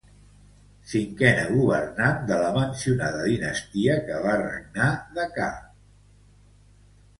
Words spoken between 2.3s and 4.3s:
de la mencionada dinastia, que